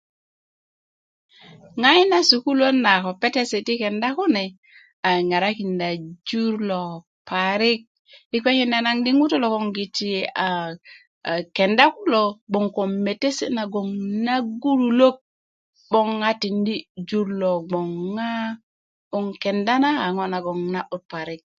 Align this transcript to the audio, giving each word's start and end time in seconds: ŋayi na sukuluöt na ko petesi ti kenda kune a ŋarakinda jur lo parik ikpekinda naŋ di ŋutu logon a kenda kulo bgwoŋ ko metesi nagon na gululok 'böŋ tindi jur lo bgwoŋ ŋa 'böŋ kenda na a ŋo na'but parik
ŋayi 1.81 2.03
na 2.11 2.19
sukuluöt 2.29 2.75
na 2.85 2.91
ko 3.03 3.11
petesi 3.21 3.59
ti 3.67 3.73
kenda 3.81 4.07
kune 4.17 4.43
a 5.07 5.09
ŋarakinda 5.29 5.87
jur 6.27 6.53
lo 6.69 6.81
parik 7.29 7.81
ikpekinda 8.35 8.77
naŋ 8.85 8.97
di 9.05 9.11
ŋutu 9.19 9.35
logon 9.43 9.65
a 11.31 11.31
kenda 11.57 11.85
kulo 11.95 12.23
bgwoŋ 12.51 12.65
ko 12.75 12.83
metesi 13.05 13.45
nagon 13.57 13.87
na 14.25 14.35
gululok 14.61 15.17
'böŋ 15.89 16.09
tindi 16.41 16.75
jur 17.07 17.27
lo 17.41 17.51
bgwoŋ 17.69 17.89
ŋa 18.15 18.31
'böŋ 19.09 19.25
kenda 19.43 19.73
na 19.83 19.89
a 20.03 20.05
ŋo 20.15 20.23
na'but 20.71 21.03
parik 21.11 21.41